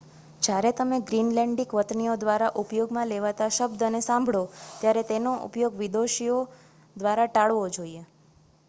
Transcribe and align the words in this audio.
જ્યારે 0.41 0.69
તમે 0.77 0.97
ગ્રીનલેન્ડીક 1.03 1.75
વતનીઓ 1.79 2.15
દ્વારા 2.21 2.47
ઉપયોગમાં 2.61 3.11
લેવાતા 3.11 3.51
શબ્દને 3.51 4.01
સાંભળો 4.03 4.43
ત્યારે 4.79 5.05
તેનો 5.07 5.37
ઉપયોગ 5.45 5.79
વિદેશીઓ 5.79 6.41
દ્વારા 6.95 7.31
ટાળવો 7.31 7.63
જોઈએ 7.71 8.03